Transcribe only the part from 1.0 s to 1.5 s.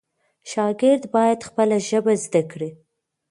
باید